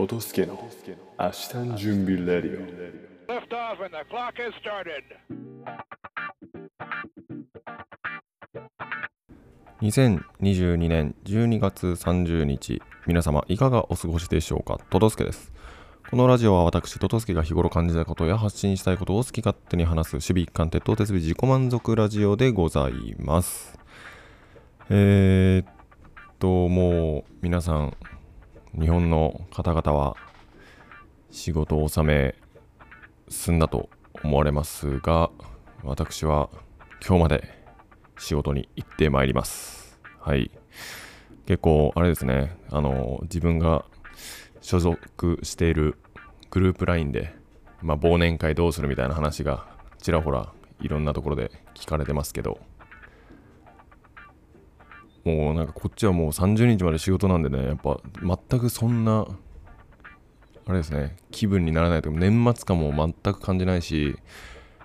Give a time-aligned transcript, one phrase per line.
[0.00, 0.58] トトスケの
[1.18, 2.66] 明日の準備レディオ。
[3.30, 5.04] Lift off and the clock has started.
[9.82, 14.78] 2022年12月30日皆様いかがお過ごしでしょうか？
[14.88, 15.52] トトスケです。
[16.10, 23.78] このラジオは私トトスケが日頃感じたことや発信したいことを好き勝手に話す守備一貫徹頭徹尾自己満足ラジオでございます。
[24.88, 25.74] えー、っ
[26.38, 27.94] ともう皆さん
[28.78, 30.16] 日本の方々は
[31.30, 32.34] 仕事を納め
[33.28, 33.88] 済んだと
[34.22, 35.30] 思われますが
[35.82, 36.50] 私は
[37.06, 37.60] 今日まで
[38.18, 39.98] 仕事に行ってまいります。
[40.18, 40.50] はい。
[41.46, 42.56] 結構あれですね。
[42.70, 43.86] あの自分が
[44.60, 45.96] 所属している
[46.50, 47.34] グループ LINE で、
[47.80, 49.66] まあ、忘年会どうするみたいな話が
[50.00, 52.58] ちらほらいろんなところで聞かれてますけど
[55.30, 58.00] もうなんかこっちはもう30日まで仕事なんでねやっぱ
[58.48, 59.26] 全くそんな
[60.66, 64.16] あれですね気分にならないと年末感も全く感じないし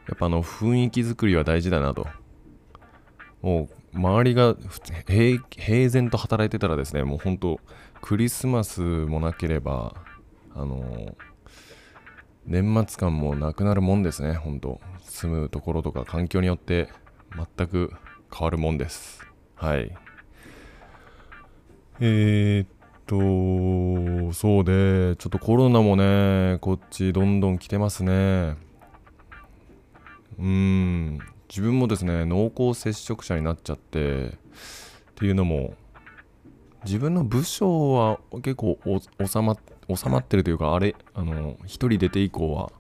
[0.07, 2.07] やっぱあの雰囲気作りは大事だなと。
[3.41, 4.55] もう周りが
[5.07, 7.59] 平平然と働いてたらですねもう本当
[8.01, 9.93] クリスマスもなければ
[10.55, 11.15] あの
[12.45, 14.81] 年末感もなくなるもんですね本当。
[15.15, 16.89] 住むところとか環境によって
[17.57, 17.91] 全く
[18.33, 19.25] 変わるもんです。
[19.55, 19.95] はい。
[21.99, 28.57] えー、っとそうでちょっとコロナもねこっちどんどん来てますね。
[30.37, 31.19] うん。
[31.49, 34.29] 自分もですね濃厚接触者になっちゃってっ
[35.15, 35.75] ていうのも
[36.83, 38.77] 自分の部署は結構
[39.25, 39.55] 収ま
[39.95, 42.71] 収まってるというかあれあの1人出て以降は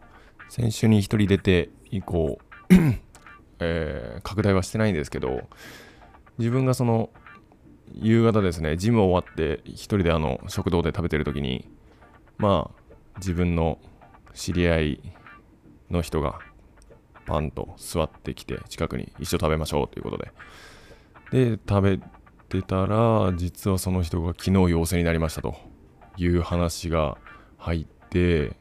[0.49, 2.39] 先週に1人出て以降
[3.59, 5.43] えー、拡大はしてないんですけど
[6.37, 7.09] 自分がその
[7.93, 11.69] 夕方ですねジム終わって1人であの食堂で食べてる時に
[12.37, 12.81] まあ
[13.17, 13.79] 自分の
[14.33, 15.13] 知り合い
[15.89, 16.39] の人が
[17.25, 20.31] パンと座ってきて近くに一緒食べましょうということで。
[21.31, 21.99] で食べ
[22.49, 25.75] てたら実はその人が昨日陽性になりましたと。
[26.17, 27.17] いう話が
[27.57, 28.55] 入って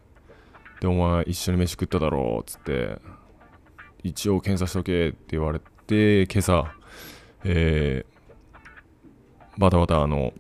[0.81, 2.98] でお前一緒に飯食っただろうっつって
[4.03, 6.75] 一応検査しとけって言われて今朝
[7.47, 8.13] えー、
[9.59, 10.32] バタバタあの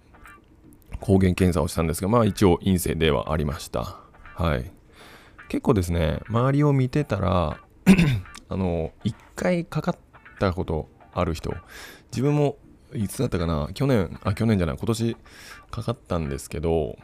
[1.00, 3.98] 抗原検査をしたんですがまあ一応陰性ではありました。
[4.34, 4.70] はい。
[5.48, 7.58] 結構ですね周りを見てたら
[8.48, 9.96] あの1回かかっ
[10.38, 11.54] たことある人
[12.10, 12.56] 自分も
[12.92, 15.16] いつだったかな去年あ去年じゃない今年
[15.70, 16.96] かかったんですけど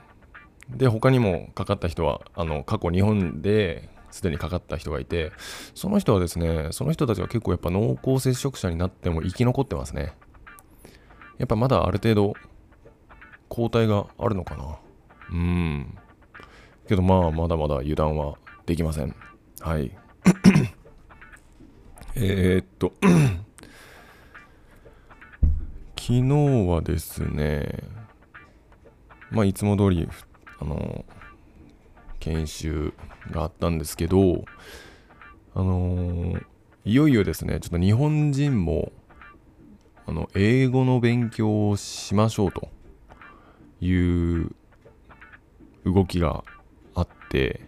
[0.69, 5.32] で他にもかかった人はあの過去日本ですでにかかった人がいて
[5.75, 10.15] その人はですねその人たちは結構やっぱ濃厚接触者になっても生き残ってますね。
[11.41, 12.34] やっぱまだある程度
[13.49, 14.78] 抗体があるのかな。
[15.31, 15.97] うん。
[16.87, 18.37] けどまあまだまだ油断は
[18.67, 19.17] できません。
[19.61, 19.91] はい。
[22.15, 22.93] えー、っと
[25.99, 26.23] 昨日
[26.69, 27.84] はですね
[29.31, 30.07] まあいつも通り
[30.59, 31.07] あの
[32.19, 32.93] 研修
[33.31, 34.45] があったんですけど
[35.55, 36.45] あのー、
[36.84, 38.93] いよいよですねちょっと日本人も
[40.10, 42.69] あの英語の勉強をしましょうと
[43.81, 43.94] い
[44.43, 44.50] う
[45.84, 46.43] 動きが
[46.97, 47.60] あって、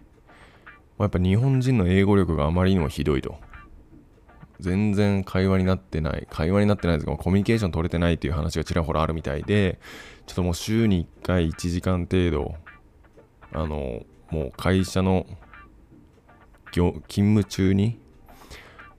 [0.98, 3.36] まあ、やっぱ日本人の英語力があまりにもひどいと。
[4.58, 6.26] 全然会話になってない。
[6.30, 9.78] 会話になってないですがコミュニケーション取れてないっていう話がちらほらあるみたいで
[10.26, 12.56] ちょっともう週に1回1時間程度
[13.53, 15.26] あのもう会社の
[16.72, 18.00] 勤務中に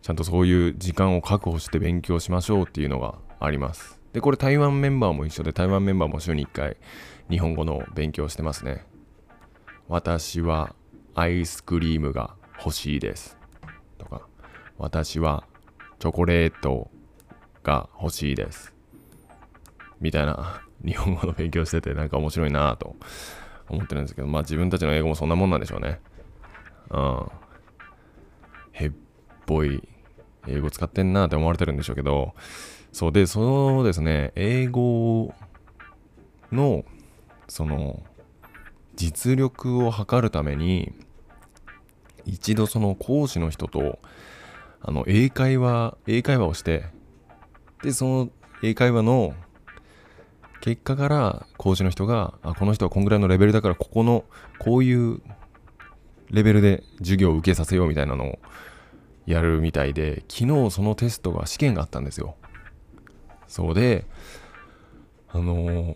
[0.02, 3.16] ちゃんとそういう時間を確保して勉強しましょうっていうのが
[3.46, 6.78] ありますでこれ台湾メンバーも一緒で台湾メンバーも週に1回
[7.30, 8.86] 日本語の勉強してますね
[9.88, 10.76] 私は
[11.16, 13.38] アイスクリームが欲しいです
[13.98, 14.22] とか
[14.78, 15.45] 私は
[16.00, 16.92] チョコレート
[17.63, 18.74] が欲しいです。
[20.01, 22.98] みたいな 日本語の勉強しててなんか面白いなぁと
[23.69, 26.01] 思ってるんですけど、まあ自分たちの英語もそんなもんなんでしょうね。
[26.90, 27.31] うん。
[28.74, 28.92] へっ
[29.45, 29.88] ぽい
[30.48, 32.34] 英語使ってんなって思われてるんでしょうけど、
[32.94, 35.34] そうで、そのですね、英語
[36.51, 36.86] の
[37.48, 38.04] その
[38.95, 40.94] 実力を測るために
[42.25, 44.00] 一度その講師の人と
[44.81, 46.86] あの英会話英会話をして
[47.81, 48.30] でその
[48.62, 49.34] 英会話の
[50.62, 54.24] 結果から講師の人があこの人はこんぐらいのレベルだからここの
[54.60, 55.22] こういう
[56.30, 58.40] レベルで授業を受けさせようみたいなのを
[59.25, 62.36] やるみたいで昨日そのテストが試験があったんですよ。
[63.48, 64.06] そうで
[65.30, 65.95] あの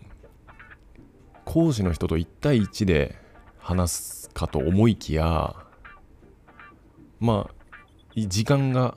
[1.44, 3.16] 講師の人と1対1で
[3.58, 5.54] 話すかと思いきや
[7.20, 7.54] まあ
[8.16, 8.94] 時間が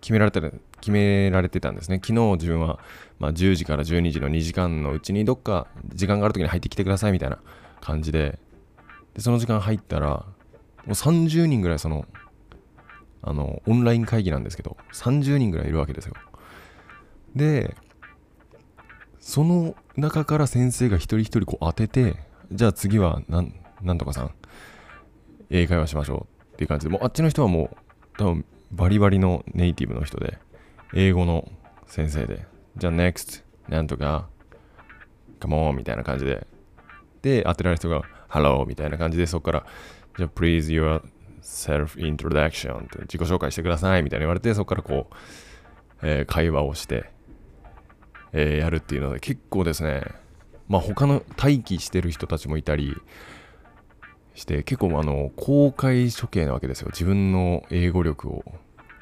[0.00, 1.96] 決められてる決められてたんですね。
[1.96, 2.78] 昨日自分は、
[3.18, 7.38] まあ、10時から12時の2時間のうちにどっか時間がある時に入ってきてくださいみたいな
[7.80, 8.38] 感じで
[9.14, 10.24] でその時間入ったらも
[10.86, 12.06] う30人ぐらいその
[13.22, 16.14] あのオンライン会議なんですけど30人ぐらいいるわけですよ。
[17.38, 17.74] で
[19.20, 22.16] その中から先生が一人一人こう当てて
[22.52, 23.40] じゃあ次はな
[23.94, 24.34] んとかさん
[25.50, 27.76] 英会話しましょうっていう感じでもうあっちの人はもう
[28.18, 30.38] 多分バリバリのネイティブの人で
[30.94, 31.50] 英語の
[31.86, 32.46] 先生で
[32.76, 34.28] じゃあ NEXT なんとか
[35.40, 36.46] Come on みたいな感じで
[37.22, 39.66] で当てられる人が Hello みたいな感じでそこから
[40.16, 41.02] じゃあ Please your
[41.42, 45.14] self introduction って自己紹介してくださいみたいな言われてそこからこう、
[46.02, 47.10] えー会話をして、
[48.32, 50.02] えーやるっていうので結構ですね。
[50.68, 52.94] まあ他の待機してる人たちもいたり
[54.34, 56.88] して結構あの公開処刑なわけですよ。
[56.92, 58.44] 自分の英語力を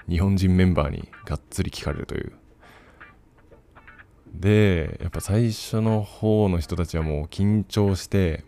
[0.09, 2.33] 日本人メンバーにがっつり聞かれるという。
[4.33, 8.45] でやっぱ最初の方の人たちはもう緊張して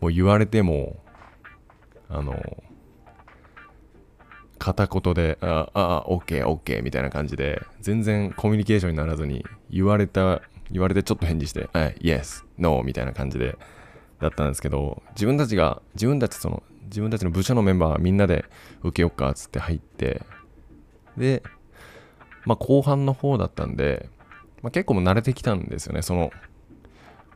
[0.00, 0.96] もう言われても
[2.08, 2.34] あの
[4.60, 13.56] 片言で「ああ、オッケー、オッケー」みたいな感じで全然コミュニケーションにならずに言われた言われてちょっと返事して「はい、Yes、No」みたいな感じで
[14.20, 18.44] だったんですけど自分たちが自分たちその自分たちの部署のメンバーみんなで
[18.82, 20.22] 受けよっかつって入って
[21.16, 21.42] で
[22.44, 24.10] まあ後半の方だったんで、
[24.62, 26.02] まあ、結構も慣れてきたんですよね。
[26.02, 26.30] その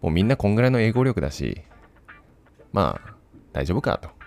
[0.03, 1.63] もうみんなこんぐらいの英語力だし
[2.73, 3.15] まあ
[3.55, 4.24] 大丈夫かと。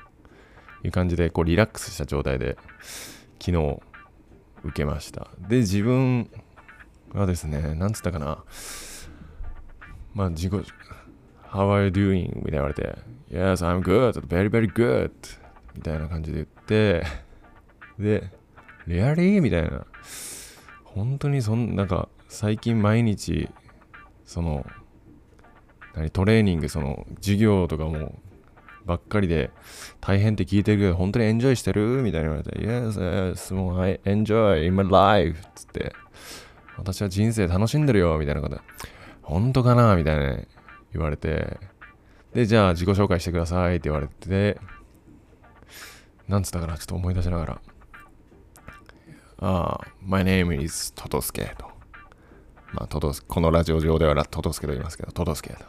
[0.88, 2.58] いう感じでこうリラックスした状態で
[3.40, 3.80] 昨日
[4.64, 5.28] 受けました。
[5.48, 6.30] で自分
[7.14, 8.44] はですねなんつったかな。
[10.14, 10.54] まあ自己
[11.52, 12.28] How are you doing?
[12.28, 12.98] みたいに言われて
[13.32, 15.12] Yes, I'm good, very very good.
[15.76, 17.04] みたいな感じで言って
[18.00, 18.32] で
[18.88, 19.42] Really?
[19.42, 19.86] みたいな。
[20.84, 23.50] 本当にそんなんか最近毎日
[24.26, 24.66] その
[25.94, 28.20] 何トレーニングその授業とかも
[28.88, 29.52] ばっかりで
[30.02, 32.02] 大変って聞いてるけど本当にエンジョイしてる？
[32.02, 35.94] みたいに言われて Yes, yes, もう I enjoy in my life つって。
[36.78, 38.60] 私は人生楽しんでるよみたいなこと。
[39.22, 39.96] 本当かな？
[39.96, 40.38] みたいな
[40.94, 41.60] 言われて。
[42.34, 44.60] でじゃあ自己紹介してくださいって言われて。
[46.28, 46.78] なんつったかな？
[46.78, 47.62] ちょっと思い出しながら。
[49.40, 51.66] ああ My name is トトスケと。
[52.74, 55.66] まあトトスこのラジオ上ではトトスケと言いますけどトトスケと。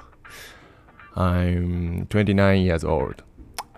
[1.19, 3.25] I'm 29 years old.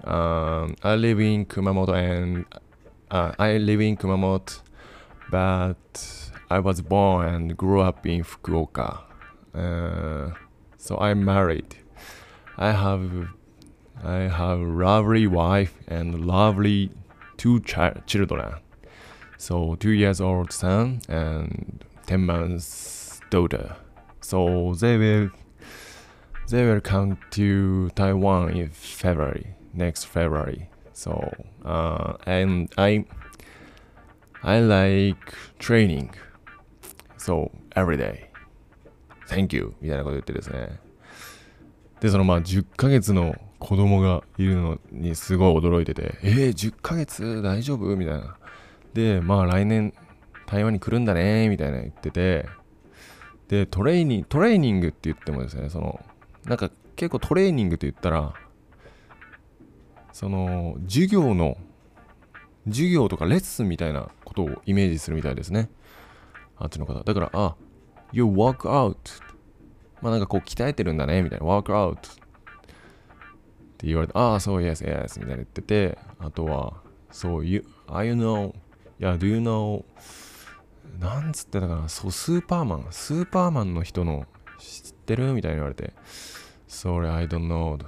[0.05, 2.45] Um, I live in Kumamoto and
[3.11, 4.61] uh, I live in Kumamoto,
[5.31, 9.01] but I was born and grew up in Fukuoka.
[9.55, 10.35] Uh,
[10.77, 11.77] so I'm married.
[12.59, 13.29] I have
[14.05, 16.91] I have lovely wife and lovely
[17.39, 18.53] two chi- children.
[19.39, 23.77] So two years old son and ten months daughter.
[24.21, 25.31] So they will
[26.51, 30.69] they will come to Taiwan in February, next February.
[30.93, 31.33] So,
[31.65, 33.05] uh, and I,
[34.43, 36.15] I like training.
[37.17, 38.31] So every day.
[39.27, 39.75] Thank you.
[39.81, 40.81] みたいなこと言ってですね。
[42.01, 47.95] で、そのまあ10ヶ月の子供がいるのにすごい驚いてて、えー、10ヶ月大丈夫？
[47.97, 48.37] みたいな。
[48.95, 49.95] で、まあ来年
[50.47, 51.49] 台湾に来るんだね？
[51.49, 52.49] みたいな言ってて、
[53.49, 56.01] で、トレーニング、トレーニングって言ってもですね、その、
[56.45, 58.35] なんか結構トレーニングと言ったら
[60.13, 61.57] その授業の
[62.67, 65.71] 授業とかレッスンみたいなことをイメージするみたいですね。
[66.57, 66.95] あっちの方。
[67.03, 67.57] だからあ
[68.13, 68.97] You work out
[70.03, 71.47] まあなんかこう鍛えてるんだねみたいな。
[71.47, 72.01] work out っ
[73.79, 76.75] て言われてああそう yes yes みたいな言っててあとは
[77.11, 78.55] そう you I know い
[78.99, 79.85] や do you know
[80.99, 81.89] なんつってたかな。
[81.89, 82.87] そうスーパーマン。
[82.91, 84.27] スーパーマンの人の
[84.61, 85.33] 知ってる？
[85.33, 85.93] みたいに言われて
[86.69, 87.79] Sorry, I don't know.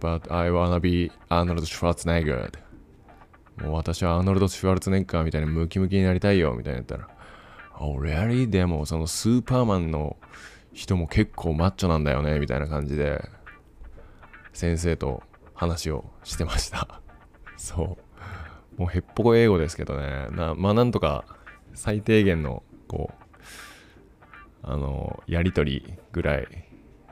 [0.00, 2.52] But I wanna be Arnold Schwarzenegger.
[3.58, 7.08] もう私はアーノルド・シュワルツネッガーみたいにムキムキになりたいよみたいになったら
[7.78, 8.48] Oh, really?
[8.48, 10.16] でもそのスーパーマンの
[10.72, 13.28] 人も結構マッチョなんだよねみたいな感じで
[14.52, 15.22] 先生と
[15.54, 17.00] 話をしてました。
[17.56, 17.98] そ
[18.76, 18.80] う。
[18.80, 20.28] もうへっぽこ英語ですけどね。
[20.30, 21.24] なまあなんとか
[21.74, 23.21] 最低限のこう
[24.62, 26.46] あのやりとりぐらい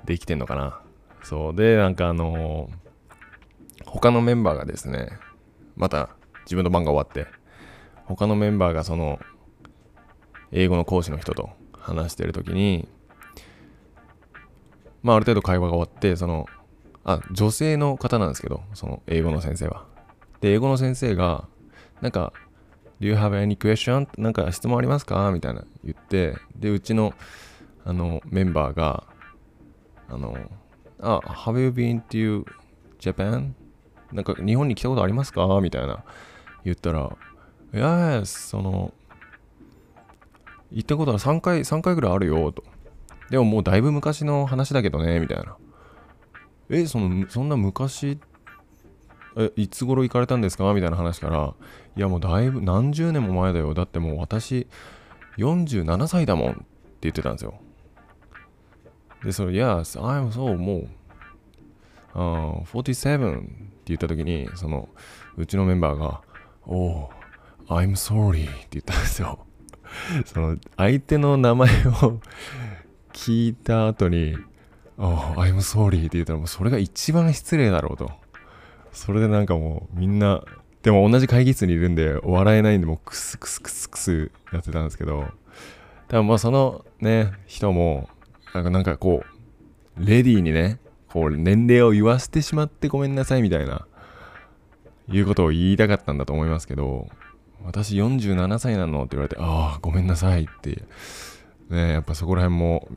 [0.04, 0.80] できてんのかな
[1.22, 2.70] そうでなんかあの
[3.84, 5.18] 他のメンバーがですね
[5.76, 6.10] また
[6.44, 7.30] 自分の番が終わって
[8.04, 9.18] 他のメンバーがその
[10.52, 12.88] 英語の講師の人と話してる時に
[15.02, 16.46] まあある程度会話が終わってその
[17.04, 19.86] あ、女性の方なんですけど、その英語の先生は。
[20.40, 21.48] で、英語の先生が、
[22.00, 22.32] なんか、
[23.00, 24.06] Do you have any question?
[24.20, 25.30] なんか質問ありますか？
[25.32, 27.14] みたいな言って、で、うちの、
[27.84, 29.04] あの、メンバーが、
[30.08, 30.36] あの、
[31.00, 32.44] あ、Have you been to
[32.98, 33.52] Japan?
[34.12, 35.46] なんか日本に来たことありますか？
[35.62, 36.04] みたいな
[36.64, 37.16] 言ったら、
[37.72, 38.92] Yes, その、
[40.70, 42.64] 行ったことは3回、3回ぐらいあるよ、と。
[43.30, 45.56] でももうだいぶ昔の話だけどね、みたいな。
[46.68, 48.29] え、その、そんな昔って、
[49.36, 50.72] え、いつ頃行かれたんですか？
[50.74, 51.54] みたいな話から、
[51.96, 53.74] いやもうだいぶ何十年も前だよ。
[53.74, 54.66] だってもう私、
[55.38, 56.62] 47歳だもんって
[57.02, 57.54] 言ってたんですよ。
[59.24, 60.88] で、それ、Yes, I'm so もう、
[62.14, 63.48] あー47って
[63.86, 64.88] 言った時に、その、
[65.36, 66.22] うちのメンバーが、
[66.66, 67.08] Oh,
[67.68, 69.46] I'm sorry って言ったんですよ。
[70.24, 72.20] その、相手の名前を
[73.12, 74.36] 聞いた後に、
[74.98, 78.10] Oh, I'm sorry って言ったら、もうそれが一番失礼だろうと。
[78.92, 80.42] それでなんかもうみんな、
[80.82, 85.26] でも同じ会議室にいるんで笑えないんで、もうクスクスクスクスやってたんですけど、
[86.08, 88.08] 多分まあそのね、人も、
[88.54, 90.78] なんかなんかこう、レディーにね、
[91.08, 93.86] こう年齢を言わせてしまってごめんなさいみたいな、
[95.08, 97.08] いうことを言いたかったんだと思いますけど、
[97.64, 100.82] 私47歳なのって言われて、ああ、ごめんなさいって、
[101.68, 102.88] ね、やっぱそこら辺も、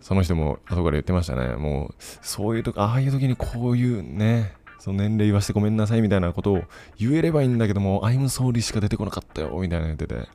[0.00, 1.56] その人も後から言ってましたね。
[1.56, 6.62] もう、そういう時、ああいう時にこういうね、その年齢言わせてごめんなさいみたいなことを
[6.98, 10.26] 言えればいいんだけども、I'm sorry しか出てこなかったよ、みたいなの言ってて、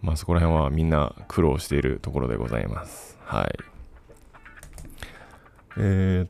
[0.00, 3.18] まあそこら辺はみんな苦労しているところでございます。
[3.20, 3.58] はい。
[5.76, 6.28] えー、っ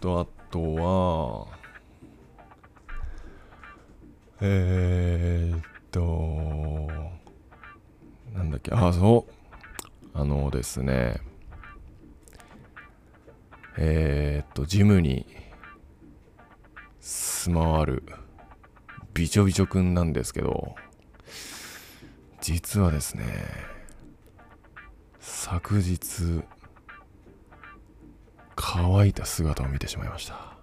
[0.00, 1.46] と、あとは、
[4.40, 6.00] えー、っと、
[8.32, 9.32] なんだっけ、あ、そう。
[10.14, 11.20] あのですね、
[13.76, 15.41] えー、っと、ジムに
[17.04, 18.04] 住まわる
[19.12, 20.76] びちょびちょくんなんですけど、
[22.40, 23.24] 実はですね、
[25.18, 26.44] 昨日、
[28.54, 30.56] 乾いた姿を見てしまいました。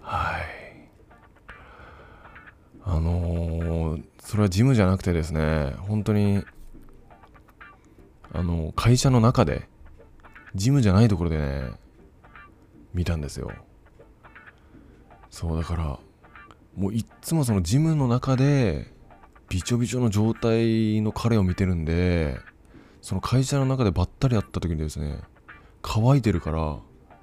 [0.00, 0.88] はい。
[2.84, 6.44] あのーそれはジムじゃなくてですね、本当に、
[8.32, 9.68] あの会社の中で、
[10.54, 11.72] ジムじゃないところでね、
[12.94, 13.52] 見たんですよ。
[15.34, 15.98] そうだから、
[16.76, 18.86] もういっつもそのジムの中で、
[19.48, 22.38] びちょびちょの状態の彼を見てるんで、
[23.02, 25.18] その会社の中でばったり会った時にですね、
[25.82, 26.78] 乾いてるから、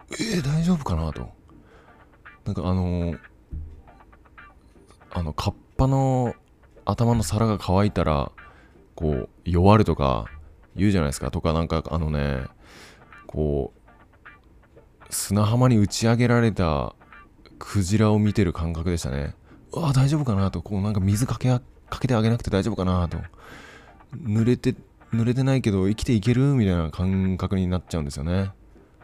[0.10, 1.30] えー、大丈夫かなと。
[2.44, 3.16] なんかあの
[5.12, 6.36] あの、カッパの
[6.84, 8.34] 頭の皿が乾いたら、
[8.94, 10.26] こう、弱るとか
[10.76, 11.32] 言うじゃないですか。
[11.32, 12.48] とか、なんかあのね、
[13.26, 16.94] こう、砂浜に打ち上げられた
[17.64, 19.36] クジラを見てる感覚でしたね。
[19.72, 20.64] うわ、大丈夫かなと。
[20.64, 21.62] こう、なんか水かけか
[22.00, 23.20] けてあげなくて大丈夫かなと。
[24.18, 24.76] 濡れて、
[25.14, 28.52] 濡れてないけど生きていけるみたいな感覚になっちゃうんですよね。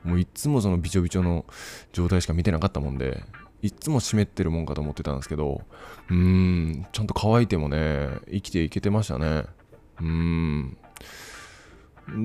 [0.04, 1.46] もういっつもそのびちょびちょの
[1.94, 3.24] 状態しか見てなかったもんで、
[3.62, 5.62] いっつも湿ってるもんかと思ってたんですけど、
[6.10, 9.46] うーん、ちゃんと乾いてもね、生きていけてましたね。
[10.00, 10.78] うーん。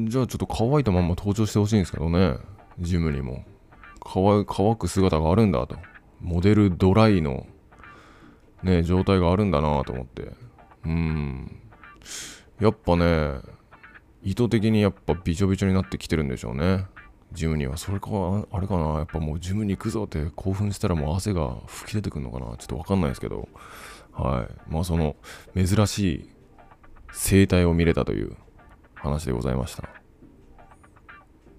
[0.08, 2.36] じゃあちょっと乾いたまま登場してほしいんですけどね、
[2.78, 3.44] ジムにも。
[4.04, 5.76] 乾く姿があるんだと。
[6.22, 7.46] モデルドライの、
[8.62, 10.32] ね、状態があるんだなと思って。
[10.86, 11.60] うん。
[12.60, 13.40] やっぱね、
[14.22, 16.86] 意図的にやっぱびちょびちょになってきてるんでしょうね。
[17.32, 17.76] ジムには。
[17.76, 18.08] それか、
[18.52, 18.98] あれかな。
[18.98, 22.56] やっぱもうジムに行くぞって興奮したらもう汗が吹き出てくるのかな。
[22.56, 23.48] ちょっとわかんないですけど。
[24.12, 24.70] はい。
[24.70, 25.16] まあその
[25.56, 26.30] 珍しい
[27.12, 28.36] 生態を見れたという
[28.94, 29.88] 話でございました。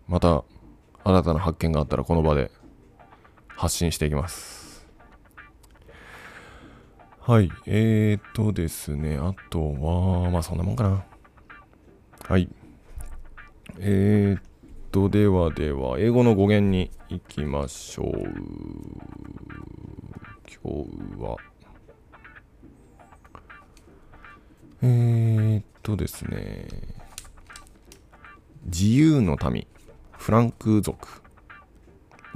[0.07, 0.43] また
[1.03, 2.51] 新たな発見があったらこの場で
[3.55, 4.85] 発信していきます。
[7.19, 7.49] はい。
[7.65, 9.17] えーとですね。
[9.17, 11.05] あとは、まあそんなもんかな。
[12.27, 12.49] はい。
[13.79, 14.41] えー
[14.91, 18.07] と、ではでは、英語の語源に行きましょう。
[20.61, 21.37] 今日は、
[24.81, 26.67] えーとですね、
[28.65, 29.65] 自由の民、
[30.11, 31.22] フランク族。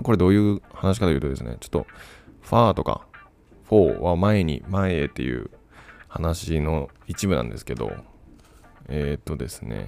[0.04, 1.88] これどういう話かというとですね、ちょっと、
[2.42, 3.08] ファーとか、
[3.68, 5.50] フォーは前に、前へっていう
[6.08, 7.92] 話の一部なんですけど、
[8.88, 9.88] えーとですね、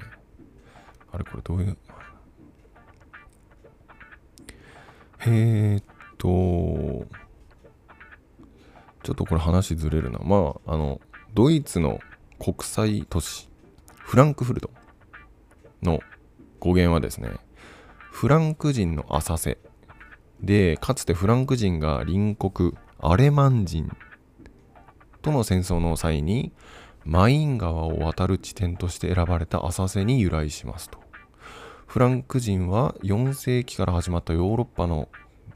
[1.11, 1.77] あれこれどういう、
[5.21, 5.83] えーっ
[6.17, 7.07] と、
[9.03, 10.19] ちょっとこれ話ずれるな。
[10.19, 10.99] まあ、あの、
[11.33, 11.99] ドイツの
[12.37, 13.49] 国際都市、
[13.97, 14.69] フランクフルト
[15.81, 15.99] の
[16.59, 17.31] 語源はですね、
[18.11, 19.57] フランク人の浅瀬
[20.41, 23.89] でかつてフランク人が隣国アレマン人
[25.21, 26.51] との戦争の際に
[27.05, 30.99] マイン川を渡る地点として選ばれた浅瀬に由来しますと。
[31.87, 35.09] フランク人は4世紀から始まったヨーロッパの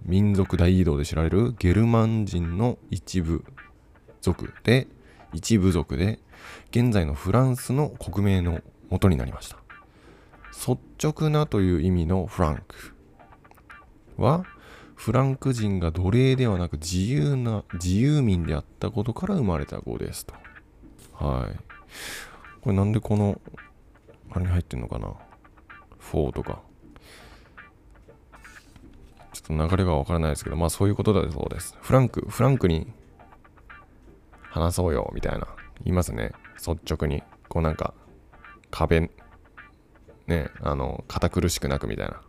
[0.04, 3.46] 民族大移動で知られるゲルマン人の一部
[4.22, 4.88] 族で
[5.32, 6.20] 一部族で
[6.72, 9.58] 現在のフランスの国名の元になりました。
[10.68, 12.96] 率直なという意味のフランク
[14.18, 14.46] は
[14.96, 20.34] フランク人が奴隷ではなく自由な自由民であったことから生まれた語ですと。
[21.14, 21.60] はい。
[22.62, 23.40] これなんでこの
[24.32, 25.14] あれに入ってんのかな
[26.00, 26.62] ？4とか。
[29.34, 31.76] ちょっと流れがわからないですけどまあそういうことだそうです。
[31.82, 32.88] フランクフランクに
[34.44, 35.48] 話そうよみたいな。
[35.84, 36.32] 言いますね。
[36.56, 37.24] 率直に。
[37.50, 37.94] こうなんか
[38.72, 39.12] 壁
[40.28, 42.22] ねあの堅苦しくなくみたいな。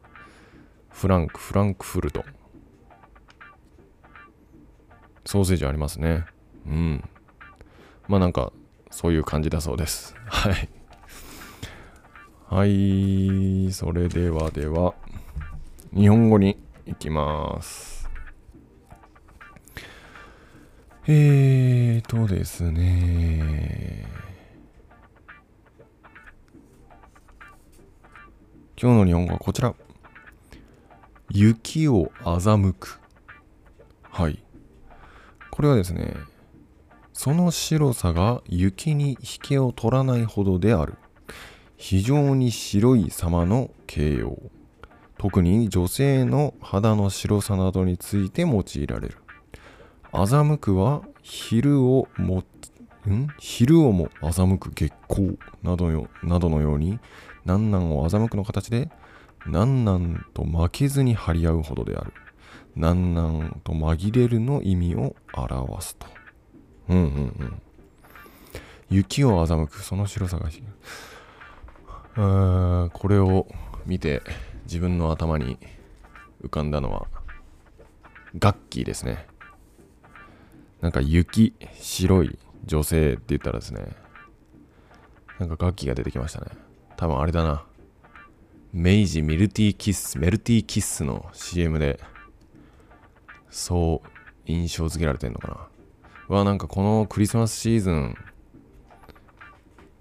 [0.91, 2.25] フランクフランクフルト。
[5.25, 6.25] ソーセージありますね。
[6.67, 7.05] うん。
[8.09, 8.53] まあなんか
[8.91, 10.15] そういう感じだそうです。
[10.27, 10.69] はい。
[12.49, 13.73] はい。
[13.73, 14.95] それではでは
[15.93, 18.09] 日本語に行きます。
[21.07, 24.07] えーとですね。
[28.81, 29.75] 今日の日本語はこちら。
[31.31, 33.01] 雪を欺く。
[34.11, 34.44] はい。
[35.55, 36.17] これはですね
[37.13, 40.95] その白さが雪に引けを取らないほどである。
[41.77, 44.37] 非常に白い様の形容。
[45.17, 49.19] 特に女性の肌の白さなどについて用いられる。
[50.11, 52.43] 欺くは昼をも
[53.07, 53.29] ん？
[53.39, 56.99] 昼をも欺く月光などよなどのように
[57.45, 58.91] 南南を欺くの形で
[59.47, 62.13] 南南と負けずに張り合うほどである。
[62.77, 66.07] 南南と紛れるの意味を表すと。
[66.89, 67.07] うんうんう
[67.45, 67.63] ん。
[68.91, 70.49] 雪を欺くその白さが
[72.17, 73.47] あーこれを
[73.87, 74.23] 見て
[74.67, 75.59] 自分の頭に
[76.43, 77.07] 浮かんだのは
[78.39, 79.27] ガッキーですね。
[80.81, 83.87] なんか雪白い女性って言ったらですね
[85.39, 86.47] なんかガッキーが出てきましたね。
[86.97, 87.65] 多分あれだな。
[88.73, 92.01] 明治ミルティーキッスメルティーキッスの CM で
[93.55, 94.09] そう
[94.47, 95.69] 印象付けられてんのかな。
[96.29, 98.17] うわなんかこのクリスマスシーズン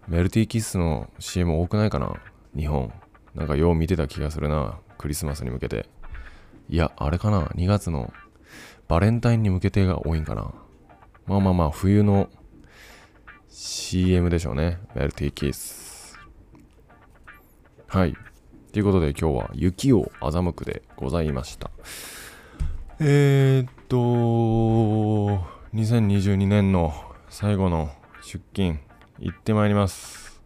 [0.07, 2.15] メルティーキッスの CM 多くないかな。
[2.57, 2.91] 日本。
[3.35, 5.87] なんかよう見てた気がするなクリスマスに向けて。
[6.67, 8.11] いやあれかな2月の
[8.87, 10.51] バレンタインに向けてが多いんかな。
[11.27, 12.29] まあまあまあ冬の
[13.49, 16.17] CM でしょうねメルティーキッス。
[17.85, 18.15] はい。
[18.71, 21.69] ということで今日は雪を欺くでございました。
[23.05, 23.97] えー、っと
[25.73, 26.93] 2022年の
[27.27, 27.89] 最後の
[28.21, 28.79] 出勤
[29.19, 30.41] 行ってまいります。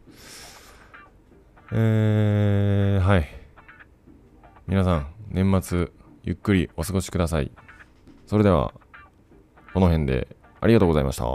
[1.72, 3.28] えー、はい。
[4.65, 5.89] 皆さん年末
[6.24, 7.52] ゆっくりお過ごしください。
[8.26, 8.74] それでは
[9.76, 10.28] この辺で
[10.60, 11.26] ありがとうございました。